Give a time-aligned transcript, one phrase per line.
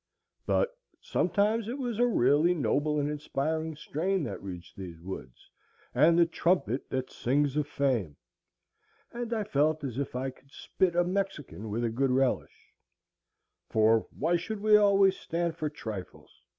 [0.47, 5.51] But sometimes it was a really noble and inspiring strain that reached these woods,
[5.93, 8.17] and the trumpet that sings of fame,
[9.11, 14.37] and I felt as if I could spit a Mexican with a good relish,—for why
[14.37, 16.31] should we always stand for trifles?